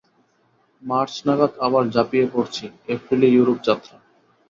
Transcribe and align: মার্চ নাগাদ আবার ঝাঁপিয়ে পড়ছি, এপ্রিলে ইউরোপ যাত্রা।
মার্চ 0.83 1.13
নাগাদ 1.27 1.53
আবার 1.65 1.83
ঝাঁপিয়ে 1.93 2.25
পড়ছি, 2.33 2.65
এপ্রিলে 2.93 3.27
ইউরোপ 3.29 3.57
যাত্রা। 3.67 3.95